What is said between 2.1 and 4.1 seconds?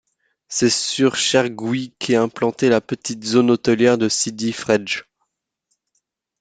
implantée la petite zone hôtelière de